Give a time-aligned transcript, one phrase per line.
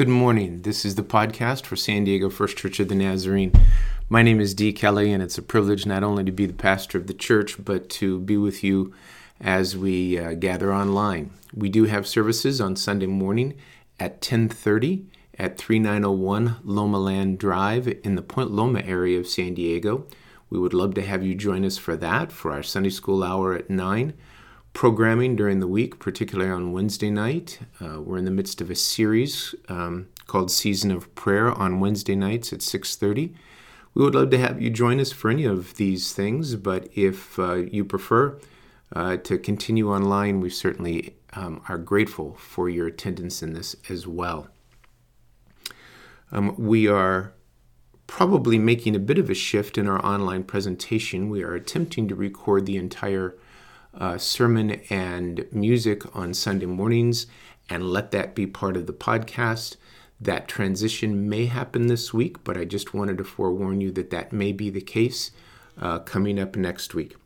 [0.00, 0.62] Good morning.
[0.62, 3.52] This is the podcast for San Diego First Church of the Nazarene.
[4.08, 6.96] My name is Dee Kelly, and it's a privilege not only to be the pastor
[6.96, 8.94] of the church, but to be with you
[9.42, 11.32] as we uh, gather online.
[11.54, 13.58] We do have services on Sunday morning
[13.98, 15.04] at 10:30
[15.38, 20.06] at 3901 Lomaland Drive in the Point Loma area of San Diego.
[20.48, 23.52] We would love to have you join us for that for our Sunday school hour
[23.52, 24.14] at 9
[24.72, 27.58] programming during the week, particularly on Wednesday night.
[27.80, 32.14] Uh, we're in the midst of a series um, called Season of Prayer on Wednesday
[32.14, 33.34] nights at 6:30.
[33.94, 37.38] We would love to have you join us for any of these things, but if
[37.38, 38.38] uh, you prefer
[38.94, 44.06] uh, to continue online, we certainly um, are grateful for your attendance in this as
[44.06, 44.48] well.
[46.32, 47.34] Um, we are
[48.06, 51.28] probably making a bit of a shift in our online presentation.
[51.28, 53.36] We are attempting to record the entire
[53.94, 57.26] uh, sermon and music on Sunday mornings
[57.68, 59.76] and let that be part of the podcast.
[60.20, 64.32] That transition may happen this week, but I just wanted to forewarn you that that
[64.32, 65.30] may be the case
[65.80, 67.16] uh, coming up next week.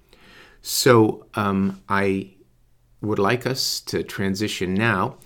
[0.62, 2.34] So um, I
[3.00, 5.18] would like us to transition now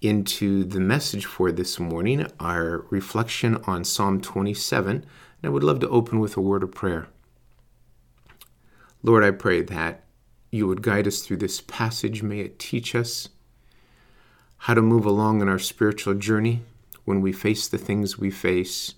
[0.00, 4.96] into the message for this morning, our reflection on Psalm 27.
[4.96, 5.04] And
[5.42, 7.08] I would love to open with a word of prayer.
[9.02, 10.03] Lord, I pray that
[10.54, 12.22] you would guide us through this passage.
[12.22, 13.28] May it teach us
[14.58, 16.62] how to move along in our spiritual journey
[17.04, 18.94] when we face the things we face,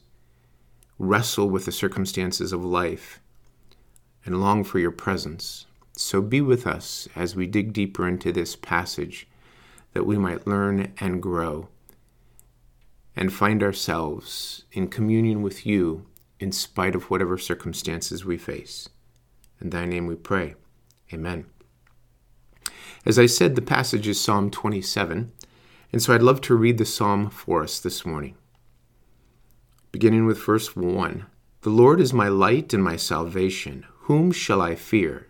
[0.98, 3.20] wrestle with the circumstances of life,
[4.26, 5.64] and long for your presence.
[5.92, 9.26] So be with us as we dig deeper into this passage
[9.94, 11.68] that we might learn and grow
[13.16, 16.04] and find ourselves in communion with you
[16.38, 18.90] in spite of whatever circumstances we face.
[19.58, 20.54] In thy name we pray.
[21.12, 21.46] Amen.
[23.04, 25.32] As I said, the passage is Psalm 27,
[25.92, 28.34] and so I'd love to read the psalm for us this morning.
[29.92, 31.26] Beginning with verse 1
[31.60, 33.86] The Lord is my light and my salvation.
[34.00, 35.28] Whom shall I fear?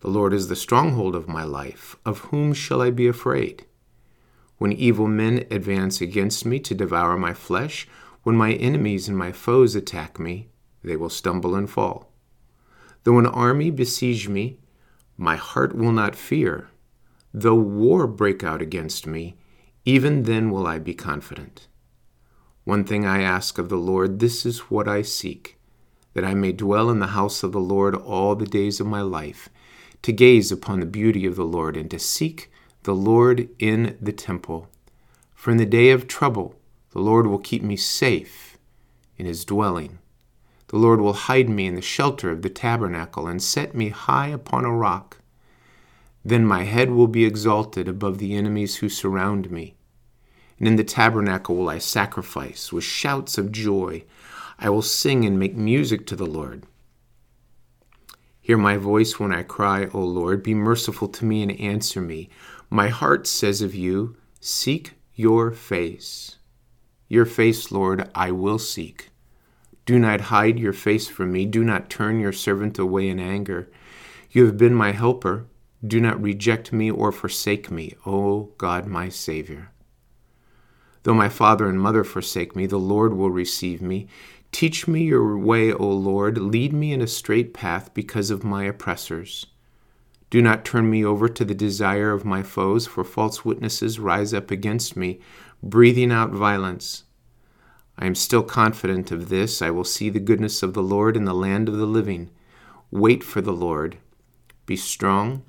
[0.00, 1.96] The Lord is the stronghold of my life.
[2.04, 3.66] Of whom shall I be afraid?
[4.58, 7.86] When evil men advance against me to devour my flesh,
[8.22, 10.48] when my enemies and my foes attack me,
[10.82, 12.10] they will stumble and fall.
[13.04, 14.58] Though an army besiege me,
[15.22, 16.68] my heart will not fear.
[17.32, 19.36] Though war break out against me,
[19.84, 21.68] even then will I be confident.
[22.64, 25.58] One thing I ask of the Lord, this is what I seek,
[26.14, 29.00] that I may dwell in the house of the Lord all the days of my
[29.00, 29.48] life,
[30.02, 32.50] to gaze upon the beauty of the Lord, and to seek
[32.82, 34.68] the Lord in the temple.
[35.36, 36.56] For in the day of trouble,
[36.90, 38.58] the Lord will keep me safe
[39.16, 40.00] in his dwelling.
[40.72, 44.28] The Lord will hide me in the shelter of the tabernacle and set me high
[44.28, 45.18] upon a rock.
[46.24, 49.74] Then my head will be exalted above the enemies who surround me.
[50.58, 54.04] And in the tabernacle will I sacrifice with shouts of joy.
[54.58, 56.64] I will sing and make music to the Lord.
[58.40, 60.42] Hear my voice when I cry, O Lord.
[60.42, 62.30] Be merciful to me and answer me.
[62.70, 66.36] My heart says of you, Seek your face.
[67.08, 69.11] Your face, Lord, I will seek.
[69.84, 71.44] Do not hide your face from me.
[71.46, 73.68] Do not turn your servant away in anger.
[74.30, 75.46] You have been my helper.
[75.84, 79.72] Do not reject me or forsake me, O God my Savior.
[81.02, 84.06] Though my father and mother forsake me, the Lord will receive me.
[84.52, 86.38] Teach me your way, O Lord.
[86.38, 89.46] Lead me in a straight path because of my oppressors.
[90.30, 94.32] Do not turn me over to the desire of my foes, for false witnesses rise
[94.32, 95.20] up against me,
[95.62, 97.04] breathing out violence.
[97.98, 99.62] I am still confident of this.
[99.62, 102.30] I will see the goodness of the Lord in the land of the living.
[102.90, 103.98] Wait for the Lord.
[104.66, 105.44] Be strong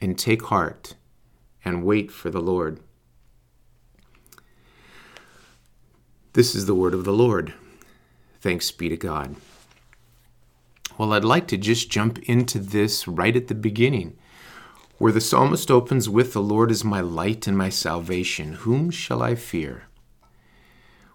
[0.00, 0.94] and take heart
[1.64, 2.80] and wait for the Lord.
[6.32, 7.54] This is the word of the Lord.
[8.40, 9.36] Thanks be to God.
[10.96, 14.16] Well, I'd like to just jump into this right at the beginning,
[14.98, 18.54] where the psalmist opens with The Lord is my light and my salvation.
[18.54, 19.88] Whom shall I fear?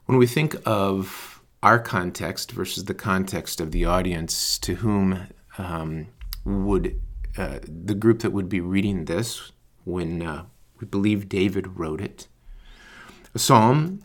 [0.06, 6.08] When we think of our context versus the context of the audience to whom um,
[6.44, 7.02] would
[7.38, 9.52] uh, the group that would be reading this
[9.84, 10.46] when uh,
[10.80, 12.28] we believe David wrote it.
[13.34, 14.04] A psalm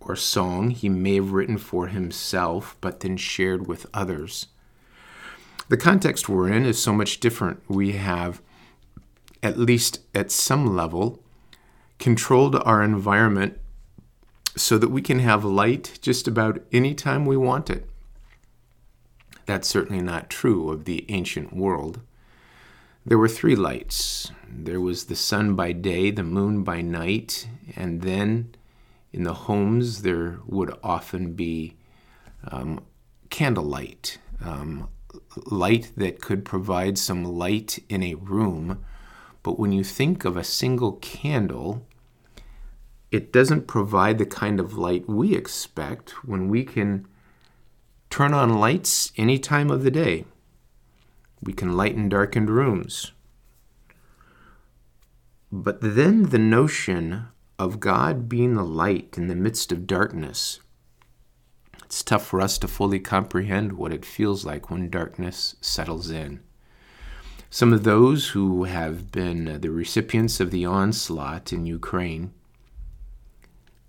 [0.00, 4.46] or song he may have written for himself, but then shared with others.
[5.68, 7.60] The context we're in is so much different.
[7.68, 8.40] We have,
[9.42, 11.22] at least at some level,
[11.98, 13.58] controlled our environment
[14.56, 17.88] so that we can have light just about any time we want it.
[19.46, 22.00] That's certainly not true of the ancient world.
[23.04, 28.02] There were three lights there was the sun by day, the moon by night, and
[28.02, 28.54] then
[29.12, 31.76] In the homes, there would often be
[32.50, 32.80] um,
[33.28, 34.88] candlelight, um,
[35.44, 38.82] light that could provide some light in a room.
[39.42, 41.86] But when you think of a single candle,
[43.12, 47.06] it doesn't provide the kind of light we expect when we can
[48.10, 50.24] turn on lights any time of the day.
[51.40, 53.12] We can lighten darkened rooms.
[55.52, 57.26] But then the notion
[57.58, 60.58] of God being the light in the midst of darkness
[61.92, 66.40] it's tough for us to fully comprehend what it feels like when darkness settles in.
[67.50, 72.32] Some of those who have been the recipients of the onslaught in Ukraine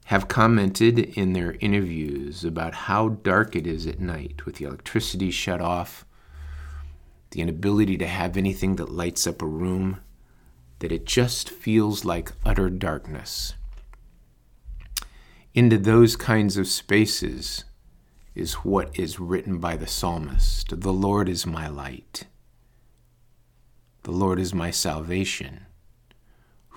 [0.05, 5.31] have commented in their interviews about how dark it is at night with the electricity
[5.31, 6.05] shut off,
[7.31, 10.00] the inability to have anything that lights up a room,
[10.79, 13.53] that it just feels like utter darkness.
[15.53, 17.63] Into those kinds of spaces,
[18.35, 22.25] is what is written by the psalmist The Lord is my light,
[24.03, 25.65] the Lord is my salvation.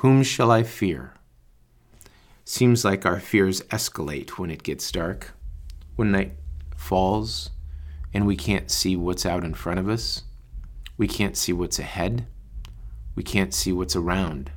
[0.01, 1.15] Whom shall I fear?
[2.49, 5.33] Seems like our fears escalate when it gets dark,
[5.97, 6.31] when night
[6.77, 7.51] falls,
[8.15, 10.23] and we can't see what's out in front of us.
[10.97, 12.29] We can't see what's ahead.
[13.17, 14.53] We can't see what's around.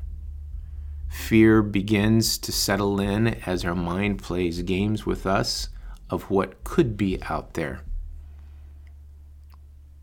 [1.10, 5.70] Fear begins to settle in as our mind plays games with us
[6.12, 7.82] of what could be out there.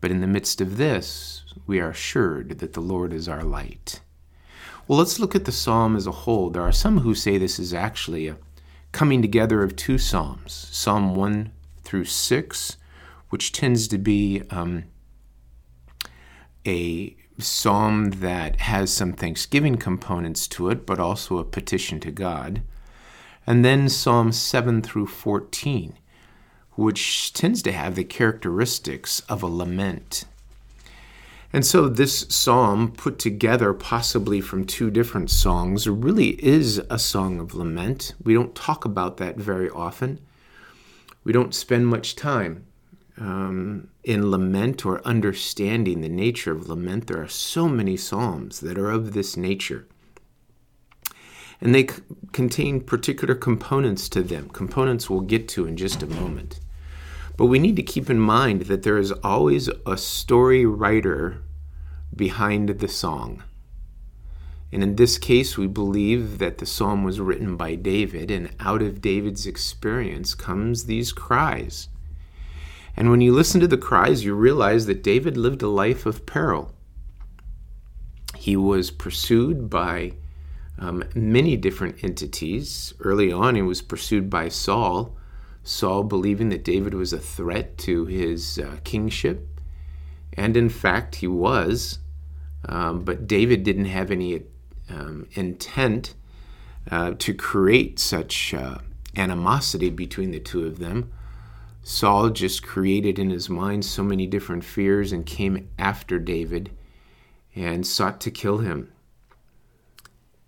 [0.01, 4.01] But in the midst of this, we are assured that the Lord is our light.
[4.87, 6.49] Well, let's look at the psalm as a whole.
[6.49, 8.37] There are some who say this is actually a
[8.91, 11.51] coming together of two psalms Psalm 1
[11.83, 12.77] through 6,
[13.29, 14.85] which tends to be um,
[16.65, 22.61] a psalm that has some thanksgiving components to it, but also a petition to God
[23.47, 25.97] and then Psalm 7 through 14,
[26.73, 30.25] which tends to have the characteristics of a lament.
[31.53, 37.39] And so, this psalm, put together possibly from two different songs, really is a song
[37.39, 38.13] of lament.
[38.21, 40.19] We don't talk about that very often.
[41.23, 42.65] We don't spend much time
[43.17, 47.07] um, in lament or understanding the nature of lament.
[47.07, 49.87] There are so many psalms that are of this nature
[51.61, 52.01] and they c-
[52.31, 56.59] contain particular components to them, components we'll get to in just a moment.
[57.37, 61.43] But we need to keep in mind that there is always a story writer
[62.15, 63.43] behind the song.
[64.71, 68.81] And in this case, we believe that the psalm was written by David, and out
[68.81, 71.87] of David's experience comes these cries.
[72.97, 76.25] And when you listen to the cries, you realize that David lived a life of
[76.25, 76.73] peril.
[78.35, 80.13] He was pursued by
[80.79, 82.93] um, many different entities.
[82.99, 85.16] Early on, he was pursued by Saul,
[85.67, 89.45] Saul believing that David was a threat to his uh, kingship.
[90.31, 91.99] And in fact, he was.
[92.69, 94.43] Um, but David didn't have any
[94.89, 96.15] um, intent
[96.89, 98.77] uh, to create such uh,
[99.17, 101.11] animosity between the two of them.
[101.83, 106.71] Saul just created in his mind so many different fears and came after David
[107.55, 108.93] and sought to kill him.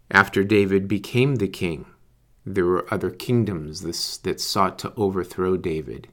[0.10, 1.86] After David became the king,
[2.46, 6.08] there were other kingdoms that sought to overthrow David.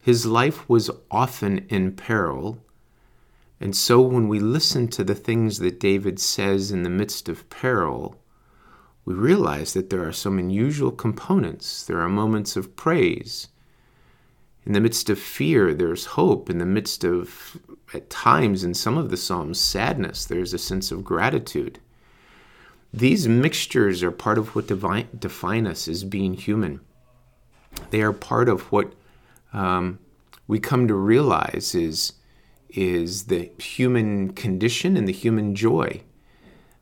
[0.00, 2.58] His life was often in peril,
[3.60, 7.48] and so when we listen to the things that David says in the midst of
[7.50, 8.16] peril,
[9.04, 11.84] we realize that there are some unusual components.
[11.84, 13.48] There are moments of praise.
[14.64, 16.50] In the midst of fear, there's hope.
[16.50, 17.58] In the midst of,
[17.94, 21.80] at times, in some of the Psalms, sadness, there's a sense of gratitude.
[22.98, 26.80] These mixtures are part of what divine, define us as being human.
[27.90, 28.92] They are part of what
[29.52, 30.00] um,
[30.48, 32.14] we come to realize is,
[32.70, 36.02] is the human condition and the human joy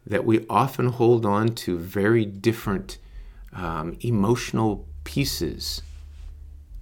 [0.06, 2.96] that we often hold on to very different
[3.52, 5.82] um, emotional pieces.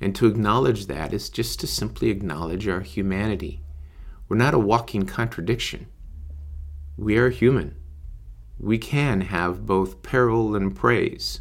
[0.00, 3.62] And to acknowledge that is just to simply acknowledge our humanity.
[4.28, 5.88] We're not a walking contradiction.
[6.96, 7.74] We are human
[8.58, 11.40] we can have both peril and praise,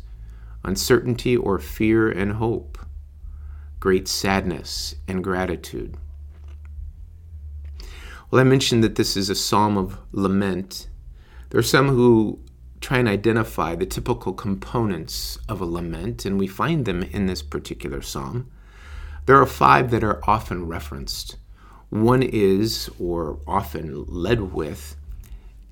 [0.64, 2.78] uncertainty or fear and hope,
[3.80, 5.98] great sadness and gratitude.
[8.32, 10.88] Well, I mentioned that this is a psalm of lament.
[11.50, 12.40] There are some who
[12.82, 17.42] try and identify the typical components of a lament, and we find them in this
[17.42, 18.52] particular psalm.
[19.26, 21.38] There are five that are often referenced.
[21.90, 24.96] One is, or often led with,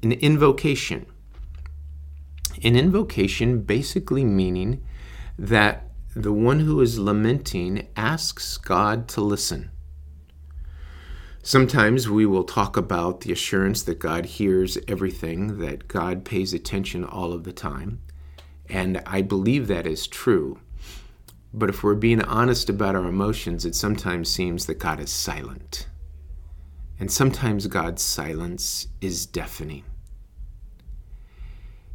[0.04, 1.06] an invocation
[2.64, 4.84] an invocation basically meaning
[5.38, 9.72] that the one who is lamenting asks God to listen.
[11.44, 17.04] Sometimes we will talk about the assurance that God hears everything, that God pays attention
[17.04, 18.02] all of the time.
[18.70, 20.60] And I believe that is true.
[21.54, 25.88] But if we're being honest about our emotions, it sometimes seems that God is silent.
[27.00, 29.84] And sometimes God's silence is deafening.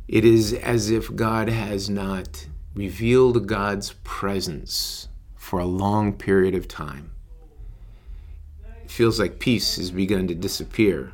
[0.08, 6.68] It is as if God has not revealed God's presence for a long period of
[6.68, 7.10] time.
[8.84, 11.12] It feels like peace has begun to disappear.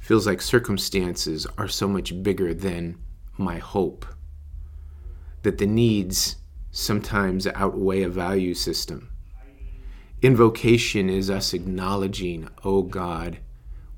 [0.00, 2.96] It feels like circumstances are so much bigger than
[3.36, 4.06] my hope.
[5.42, 6.36] That the needs
[6.70, 9.10] sometimes outweigh a value system.
[10.22, 13.40] Invocation is us acknowledging, oh God,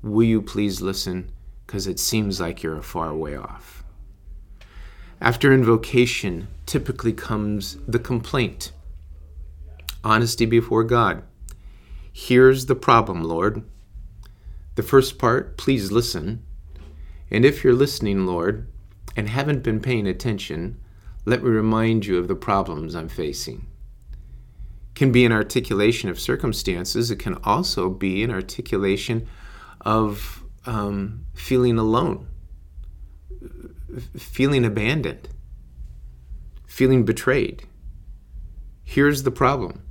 [0.01, 1.31] will you please listen?
[1.65, 3.76] Because it seems like you're a far way off.
[5.19, 8.71] After invocation, typically comes the complaint
[10.03, 11.23] honesty before God.
[12.13, 13.63] Here's the problem, Lord.
[14.75, 16.43] The first part, please listen.
[17.31, 18.67] And if you're listening, Lord,
[19.15, 20.79] and haven't been paying attention,
[21.25, 23.65] let me remind you of the problems I'm facing.
[24.97, 27.11] can be an articulation of circumstances.
[27.11, 29.27] It can also be an articulation
[29.81, 32.27] of um, feeling alone
[34.17, 35.29] feeling abandoned,
[36.65, 37.63] feeling betrayed.
[38.83, 39.83] Here's the problem.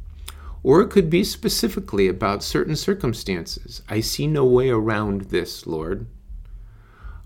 [0.63, 3.83] Or it could be specifically about certain circumstances.
[3.89, 6.07] I see no way around this, Lord.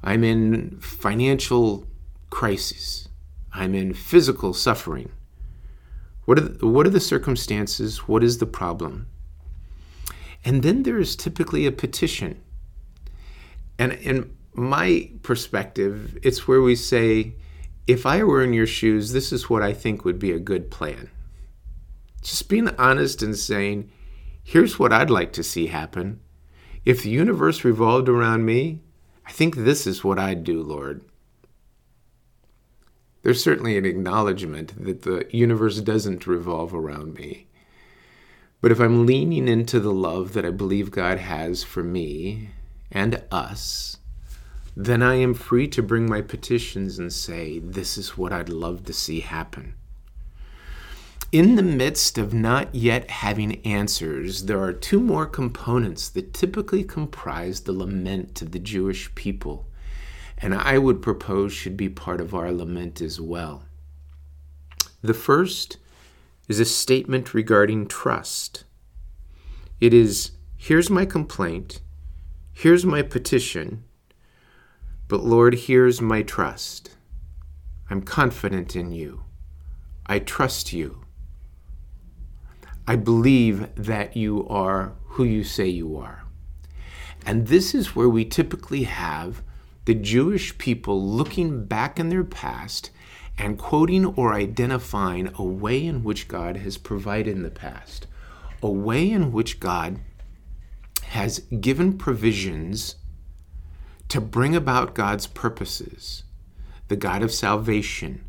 [0.03, 1.87] I'm in financial
[2.29, 3.09] crisis.
[3.53, 5.11] I'm in physical suffering.
[6.25, 8.07] What are the, what are the circumstances?
[8.07, 9.07] What is the problem?
[10.45, 12.43] And then there is typically a petition.
[13.79, 17.35] And, and my perspective, it's where we say,
[17.87, 20.71] if I were in your shoes, this is what I think would be a good
[20.71, 21.11] plan.
[22.23, 23.91] Just being honest and saying,
[24.43, 26.21] here's what I'd like to see happen.
[26.85, 28.83] If the universe revolved around me,
[29.27, 31.05] I think this is what I'd do, Lord.
[33.23, 37.49] There's certainly an acknowledgement that the universe doesn't revolve around me.
[38.61, 42.51] But if I'm leaning into the love that I believe God has for me
[42.91, 43.99] and us,
[44.85, 48.85] then I am free to bring my petitions and say, This is what I'd love
[48.87, 49.75] to see happen.
[51.33, 56.83] In the midst of not yet having answers, there are two more components that typically
[56.83, 59.67] comprise the lament of the Jewish people,
[60.39, 63.65] and I would propose should be part of our lament as well.
[65.03, 65.77] The first
[66.49, 68.65] is a statement regarding trust.
[69.79, 71.81] It is, Here's my complaint,
[72.55, 73.85] here's my petition
[75.11, 76.93] but Lord, here's my trust.
[77.91, 79.25] I'm confident in you.
[80.07, 81.01] I trust you.
[82.87, 86.23] I believe that you are who you say you are.
[87.27, 89.43] And this is where we typically have
[89.85, 92.91] the Jewish people looking back in their past
[93.37, 98.07] and quoting or identifying a way in which God has provided in the past,
[98.63, 99.99] a way in which God
[101.03, 102.95] has given provisions
[104.11, 106.25] to bring about God's purposes,
[106.89, 108.25] the God of salvation,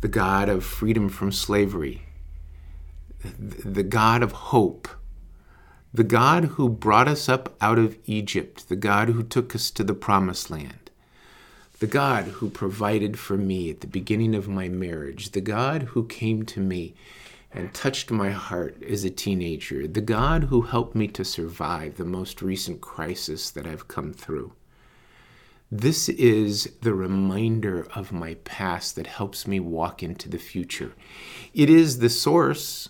[0.00, 2.02] the God of freedom from slavery,
[3.24, 4.86] the God of hope,
[5.92, 9.82] the God who brought us up out of Egypt, the God who took us to
[9.82, 10.90] the promised land,
[11.80, 16.06] the God who provided for me at the beginning of my marriage, the God who
[16.06, 16.94] came to me
[17.50, 22.04] and touched my heart as a teenager, the God who helped me to survive the
[22.04, 24.52] most recent crisis that I've come through.
[25.70, 30.94] This is the reminder of my past that helps me walk into the future.
[31.52, 32.88] It is the source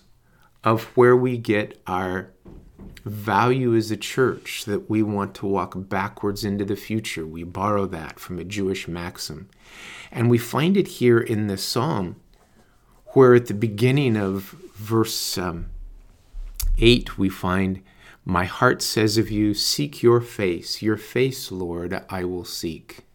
[0.63, 2.31] of where we get our
[3.03, 7.25] value as a church that we want to walk backwards into the future.
[7.25, 9.49] We borrow that from a Jewish maxim.
[10.09, 12.15] And we find it here in this psalm,
[13.07, 15.67] where at the beginning of verse um,
[16.77, 17.81] 8, we find
[18.25, 20.81] my heart says of you, Seek your face.
[20.81, 23.05] Your face, Lord, I will seek.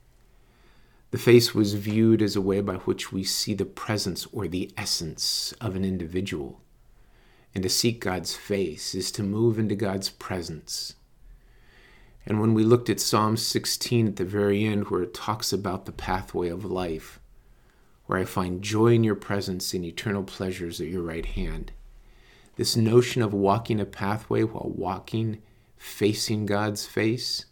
[1.10, 4.72] The face was viewed as a way by which we see the presence or the
[4.76, 6.60] essence of an individual.
[7.54, 10.94] And to seek God's face is to move into God's presence.
[12.26, 15.86] And when we looked at Psalm 16 at the very end, where it talks about
[15.86, 17.20] the pathway of life,
[18.06, 21.70] where I find joy in your presence and eternal pleasures at your right hand,
[22.56, 25.42] this notion of walking a pathway while walking
[25.76, 27.46] facing God's face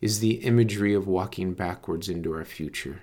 [0.00, 3.02] is the imagery of walking backwards into our future.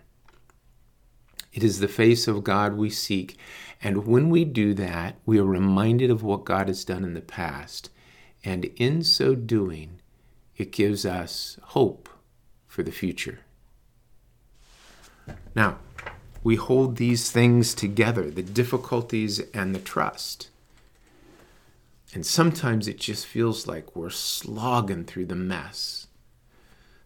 [1.53, 3.37] It is the face of God we seek.
[3.81, 7.21] And when we do that, we are reminded of what God has done in the
[7.21, 7.89] past.
[8.43, 10.01] And in so doing,
[10.57, 12.09] it gives us hope
[12.67, 13.39] for the future.
[15.55, 15.77] Now,
[16.43, 20.49] we hold these things together the difficulties and the trust.
[22.13, 26.07] And sometimes it just feels like we're slogging through the mess.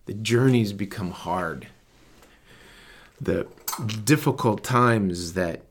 [0.05, 1.67] The journeys become hard.
[3.19, 3.47] The
[4.03, 5.61] difficult times that,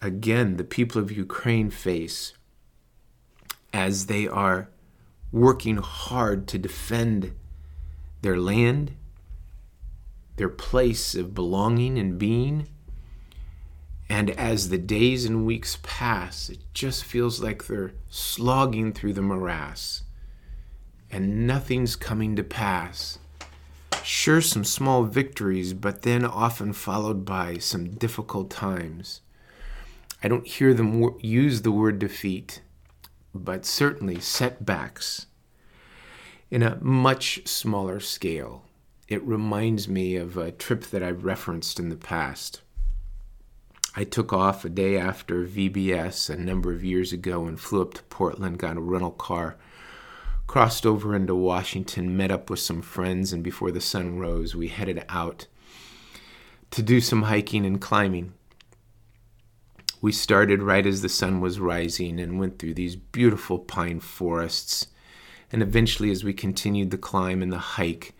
[0.00, 2.32] again, the people of Ukraine face
[3.72, 4.68] as they are
[5.30, 7.32] working hard to defend
[8.22, 8.92] their land,
[10.36, 12.68] their place of belonging and being.
[14.10, 19.22] And as the days and weeks pass, it just feels like they're slogging through the
[19.22, 20.02] morass
[21.10, 23.18] and nothing's coming to pass.
[24.02, 29.20] Sure, some small victories, but then often followed by some difficult times.
[30.22, 32.62] I don't hear them use the word defeat,
[33.34, 35.26] but certainly setbacks
[36.50, 38.64] in a much smaller scale.
[39.06, 42.62] It reminds me of a trip that I've referenced in the past.
[43.96, 47.94] I took off a day after VBS a number of years ago and flew up
[47.94, 49.56] to Portland, got a rental car,
[50.46, 54.68] crossed over into Washington, met up with some friends, and before the sun rose, we
[54.68, 55.46] headed out
[56.70, 58.34] to do some hiking and climbing.
[60.00, 64.86] We started right as the sun was rising and went through these beautiful pine forests.
[65.50, 68.14] And eventually, as we continued the climb and the hike,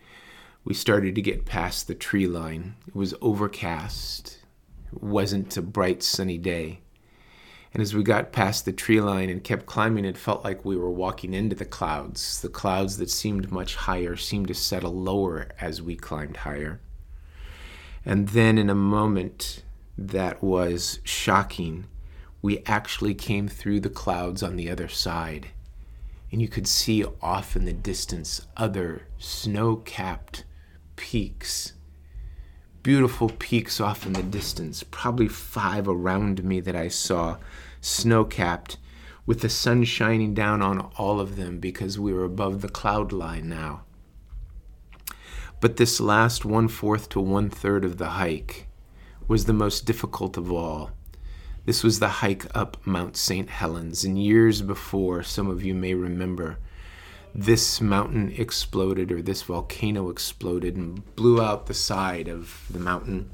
[0.65, 2.75] we started to get past the tree line.
[2.87, 4.38] It was overcast,
[4.91, 6.79] wasn't a bright, sunny day.
[7.73, 10.75] And as we got past the tree line and kept climbing, it felt like we
[10.75, 12.41] were walking into the clouds.
[12.41, 16.81] The clouds that seemed much higher seemed to settle lower as we climbed higher.
[18.03, 19.63] And then, in a moment,
[19.97, 21.85] that was shocking.
[22.41, 25.49] We actually came through the clouds on the other side,
[26.31, 30.45] and you could see off in the distance other snow capped
[30.95, 31.73] peaks.
[32.81, 37.37] Beautiful peaks off in the distance, probably five around me that I saw,
[37.81, 38.77] snow capped,
[39.25, 43.11] with the sun shining down on all of them because we were above the cloud
[43.11, 43.83] line now.
[45.59, 48.67] But this last one fourth to one third of the hike,
[49.27, 50.91] was the most difficult of all.
[51.65, 53.49] This was the hike up Mount St.
[53.49, 56.57] Helens, and years before, some of you may remember,
[57.33, 63.31] this mountain exploded or this volcano exploded and blew out the side of the mountain.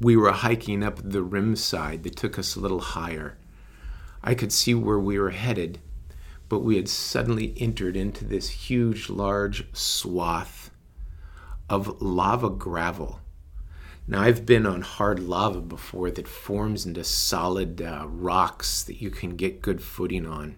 [0.00, 3.38] We were hiking up the rim side that took us a little higher.
[4.22, 5.80] I could see where we were headed,
[6.48, 10.70] but we had suddenly entered into this huge, large swath
[11.68, 13.20] of lava gravel
[14.06, 19.10] now, I've been on hard lava before that forms into solid uh, rocks that you
[19.10, 20.56] can get good footing on.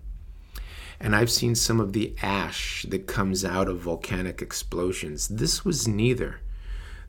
[1.05, 5.29] And I've seen some of the ash that comes out of volcanic explosions.
[5.29, 6.41] This was neither.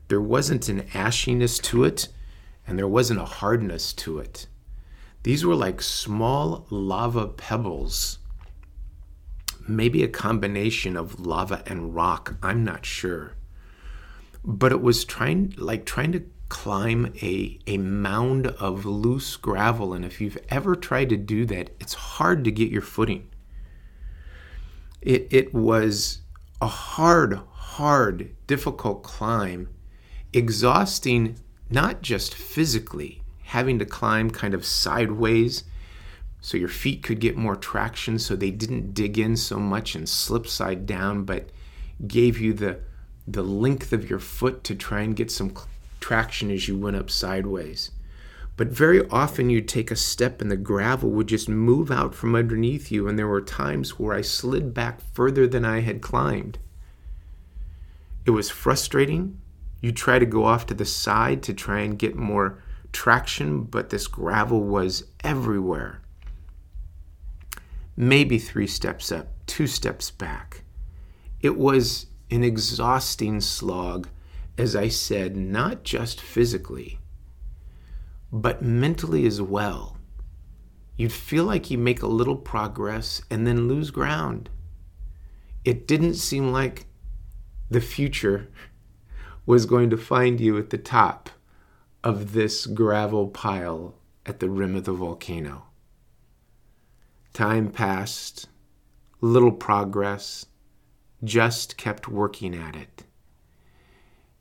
[0.06, 2.06] There wasn't an ashiness to it,
[2.66, 4.46] and there wasn't a hardness to it.
[5.24, 8.18] These were like small lava pebbles.
[9.66, 13.32] Maybe a combination of lava and rock, I'm not sure
[14.46, 20.04] but it was trying like trying to climb a, a mound of loose gravel and
[20.04, 23.28] if you've ever tried to do that it's hard to get your footing
[25.06, 26.20] it, it was
[26.60, 29.68] a hard hard difficult climb
[30.32, 31.36] exhausting
[31.70, 35.64] not just physically having to climb kind of sideways
[36.40, 40.08] so your feet could get more traction so they didn't dig in so much and
[40.08, 41.48] slip side down but
[42.06, 42.78] gave you the
[43.26, 45.52] the length of your foot to try and get some
[46.00, 47.90] traction as you went up sideways.
[48.56, 52.34] But very often you'd take a step and the gravel would just move out from
[52.34, 56.58] underneath you, and there were times where I slid back further than I had climbed.
[58.24, 59.38] It was frustrating.
[59.82, 63.90] You try to go off to the side to try and get more traction, but
[63.90, 66.00] this gravel was everywhere.
[67.94, 70.62] Maybe three steps up, two steps back.
[71.40, 74.08] It was an exhausting slog,
[74.56, 76.98] as I said, not just physically,
[78.32, 79.96] but mentally as well.
[80.96, 84.48] You'd feel like you make a little progress and then lose ground.
[85.64, 86.86] It didn't seem like
[87.70, 88.48] the future
[89.46, 91.30] was going to find you at the top
[92.02, 95.64] of this gravel pile at the rim of the volcano.
[97.32, 98.48] Time passed,
[99.20, 100.46] little progress,
[101.22, 103.05] just kept working at it.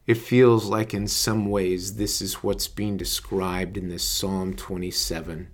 [0.07, 5.47] It feels like, in some ways, this is what's being described in this Psalm 27.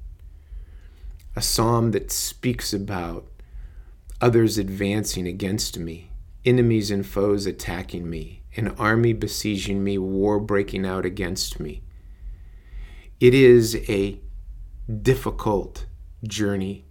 [1.35, 3.27] A psalm that speaks about
[4.19, 6.11] others advancing against me,
[6.43, 11.81] enemies and foes attacking me, an army besieging me, war breaking out against me.
[13.21, 14.19] It is a
[15.01, 15.85] difficult
[16.27, 16.83] journey,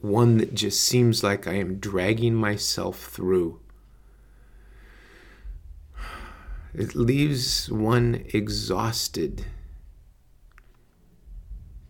[0.00, 3.58] one that just seems like I am dragging myself through.
[6.78, 9.46] It leaves one exhausted,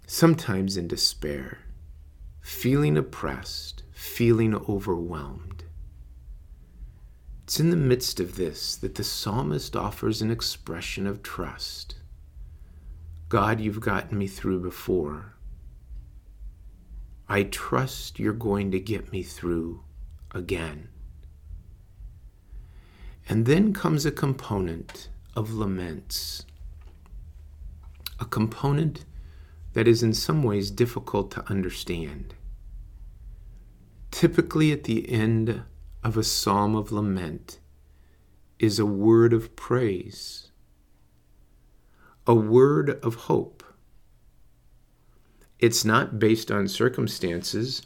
[0.06, 1.58] sometimes in despair,
[2.40, 5.64] feeling oppressed, feeling overwhelmed.
[7.42, 11.96] It's in the midst of this that the psalmist offers an expression of trust.
[13.28, 15.34] God, you've gotten me through before.
[17.28, 19.82] I trust you're going to get me through
[20.30, 20.90] again.
[23.28, 26.46] And then comes a component of laments,
[28.20, 29.04] a component
[29.72, 32.34] that is in some ways difficult to understand.
[34.12, 35.62] Typically, at the end
[36.04, 37.58] of a psalm of lament
[38.58, 40.52] is a word of praise,
[42.26, 43.64] a word of hope.
[45.58, 47.82] It's not based on circumstances,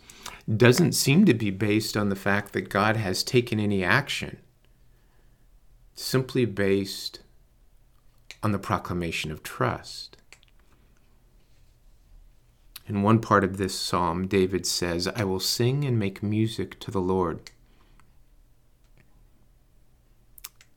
[0.54, 4.38] doesn't seem to be based on the fact that God has taken any action
[6.00, 7.20] simply based
[8.42, 10.16] on the proclamation of trust.
[12.86, 16.90] In one part of this psalm, David says, I will sing and make music to
[16.90, 17.50] the Lord.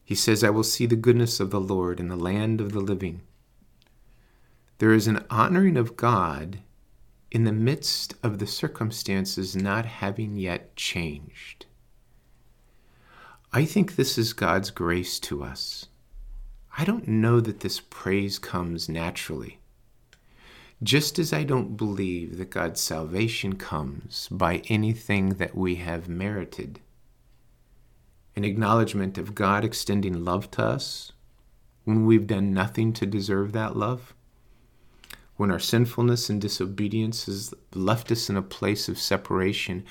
[0.03, 2.81] He says, I will see the goodness of the Lord in the land of the
[2.81, 3.21] living.
[4.77, 6.59] There is an honoring of God
[7.31, 11.62] in the midst of the circumstances not having yet changed.
[13.55, 15.85] I think this is God's grace to us.
[16.75, 19.59] I don't know that this praise comes naturally.
[20.81, 26.79] Just as I don't believe that God's salvation comes by anything that we have merited.
[28.35, 31.11] An acknowledgement of God extending love to us
[31.83, 34.15] when we've done nothing to deserve that love.
[35.35, 39.85] When our sinfulness and disobedience has left us in a place of separation,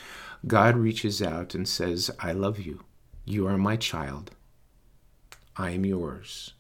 [0.49, 2.81] God reaches out and says, I love you.
[3.25, 4.33] You are my child.
[5.57, 6.55] I am yours.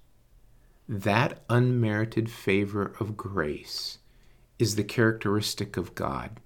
[0.88, 3.98] That unmerited favor of grace
[4.58, 6.40] is the characteristic of God.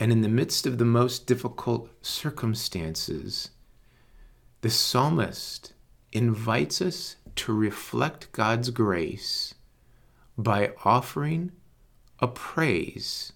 [0.00, 3.50] And in the midst of the most difficult circumstances,
[4.62, 5.74] the psalmist
[6.12, 9.54] invites us to reflect God's grace
[10.38, 11.52] by offering
[12.18, 13.32] a praise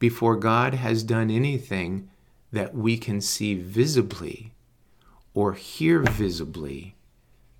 [0.00, 2.10] before God has done anything
[2.50, 4.52] that we can see visibly
[5.34, 6.94] or hear visibly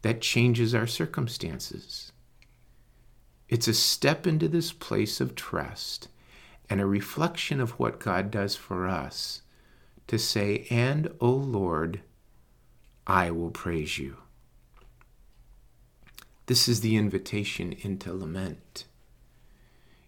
[0.03, 2.13] that changes our circumstances.
[3.49, 6.09] It's a step into this place of trust
[6.71, 9.43] and a reflection of what God does for us
[10.07, 12.01] to say, And, O Lord,
[13.07, 14.19] I will praise you.
[16.47, 18.85] This is the invitation into lament.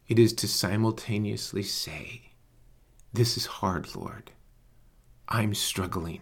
[0.08, 2.32] It is to simultaneously say,
[3.12, 4.32] This is hard, Lord.
[5.28, 6.20] I'm struggling.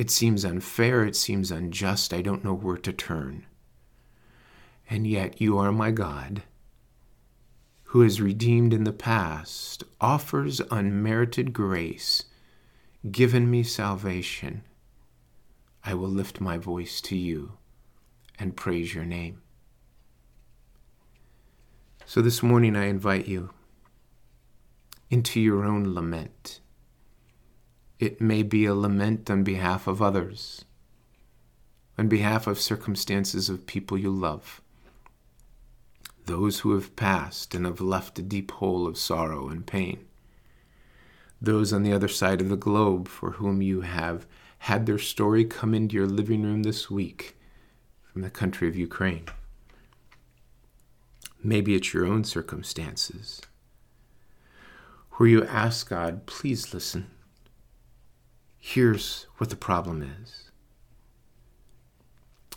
[0.00, 3.44] It seems unfair, it seems unjust, I don't know where to turn.
[4.88, 6.42] And yet you are my God,
[7.82, 12.24] who has redeemed in the past, offers unmerited grace,
[13.10, 14.62] given me salvation.
[15.84, 17.58] I will lift my voice to you
[18.38, 19.42] and praise your name.
[22.06, 23.50] So this morning I invite you
[25.10, 26.60] into your own lament
[28.00, 30.64] it may be a lament on behalf of others,
[31.98, 34.62] on behalf of circumstances of people you love,
[36.24, 40.02] those who have passed and have left a deep hole of sorrow and pain,
[41.42, 44.26] those on the other side of the globe for whom you have
[44.60, 47.36] had their story come into your living room this week
[48.10, 49.26] from the country of Ukraine.
[51.44, 53.42] Maybe it's your own circumstances
[55.12, 57.10] where you ask God, please listen
[58.60, 60.50] here's what the problem is.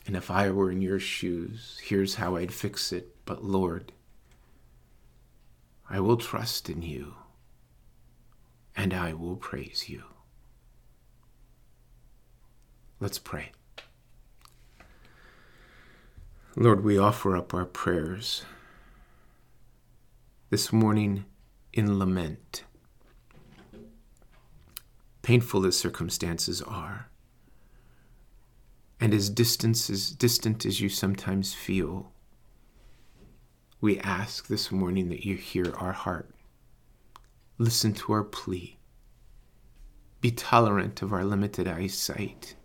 [0.05, 3.15] And if I were in your shoes, here's how I'd fix it.
[3.25, 3.93] But Lord,
[5.89, 7.15] I will trust in you
[8.75, 10.03] and I will praise you.
[12.99, 13.51] Let's pray.
[16.55, 18.43] Lord, we offer up our prayers
[20.49, 21.25] this morning
[21.71, 22.63] in lament
[25.23, 27.09] painful as circumstances are.
[28.99, 32.11] And as distant as, distant as you sometimes feel,
[33.81, 36.29] we ask this morning that you hear our heart.
[37.57, 38.77] Listen to our plea.
[40.21, 42.55] Be tolerant of our limited eyesight.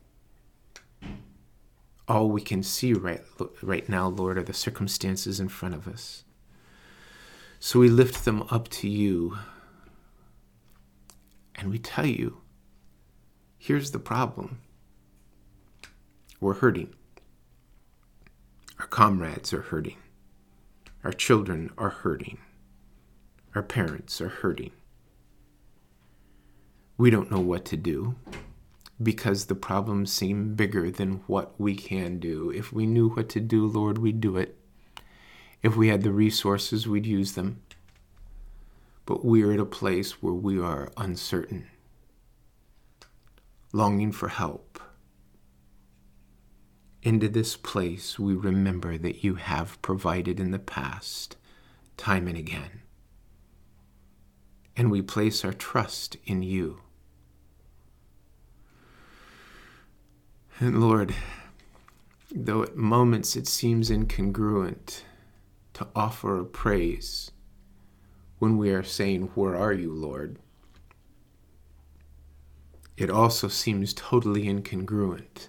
[2.07, 3.23] All we can see right,
[3.63, 6.25] right now, Lord, are the circumstances in front of us.
[7.61, 9.39] So we lift them up to you
[11.57, 12.39] and we tell you
[13.59, 14.61] here's the problem
[16.41, 16.95] we're hurting.
[18.79, 19.97] Our comrades are hurting.
[21.03, 22.39] Our children are hurting.
[23.55, 24.71] Our parents are hurting.
[26.97, 28.15] We don't know what to do
[29.03, 32.51] because the problems seem bigger than what we can do.
[32.51, 34.57] If we knew what to do, Lord, we'd do it.
[35.63, 37.63] If we had the resources, we'd use them.
[39.07, 41.69] But we're at a place where we are uncertain,
[43.73, 44.81] longing for help.
[47.03, 51.37] Into this place, we remember that you have provided in the past,
[51.97, 52.83] time and again.
[54.77, 56.81] And we place our trust in you.
[60.61, 61.15] And Lord,
[62.35, 65.03] though at moments it seems incongruent,
[65.75, 67.31] to offer a praise
[68.41, 70.41] when we are saying, Where are you, Lord?
[72.99, 75.47] It also seems totally incongruent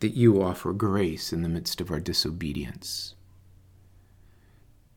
[0.00, 3.14] that you offer grace in the midst of our disobedience.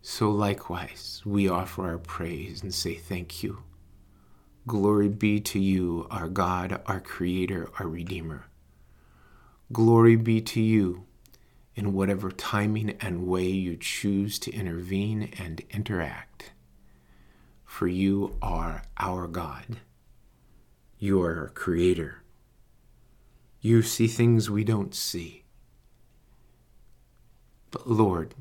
[0.01, 3.59] So likewise, we offer our praise and say thank you.
[4.65, 8.47] Glory be to you, our God, our Creator, our Redeemer.
[9.71, 11.05] Glory be to you
[11.75, 16.51] in whatever timing and way you choose to intervene and interact.
[17.63, 19.77] For you are our God.
[21.03, 22.23] You are our Creator.
[23.59, 25.43] You see things we don't see.
[27.71, 28.35] But Lord,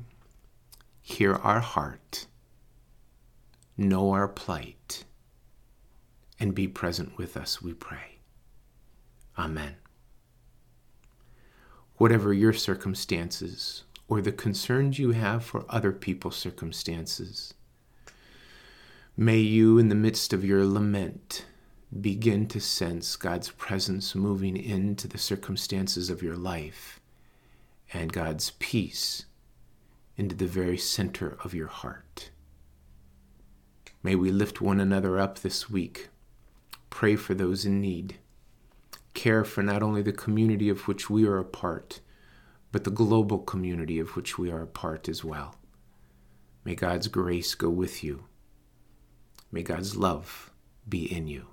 [1.01, 2.27] hear our heart,
[3.75, 5.03] know our plight,
[6.39, 8.19] and be present with us, we pray.
[9.37, 9.75] Amen
[11.97, 17.53] whatever your circumstances or the concerns you have for other people's circumstances.
[19.15, 21.45] May you, in the midst of your lament,
[22.01, 26.99] begin to sense God's presence moving into the circumstances of your life
[27.93, 29.25] and God's peace
[30.17, 32.31] into the very center of your heart.
[34.01, 36.09] May we lift one another up this week,
[36.89, 38.17] pray for those in need
[39.13, 41.99] care for not only the community of which we are a part,
[42.71, 45.55] but the global community of which we are a part as well.
[46.65, 48.25] May God's grace go with you.
[49.51, 50.51] May God's love
[50.87, 51.52] be in you.